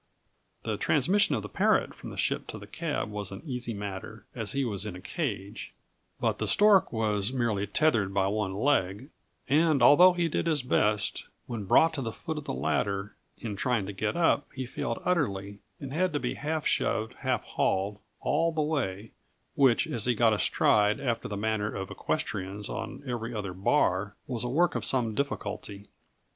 [0.63, 4.25] The transmission of the parrot from the ship to the cab was an easy matter,
[4.33, 5.75] as he was in a cage,
[6.19, 9.11] but the stork was merely tethered by one leg;
[9.47, 13.55] and although he did his best, when brought to the foot of the ladder, in
[13.55, 17.99] trying to get up, he failed utterly, and had to be half shoved, half hauled,
[18.21, 19.11] all the way
[19.53, 24.43] which, as he got astride, after the manner of equestrians, on every other bar, was
[24.43, 25.89] a work of some difficulty.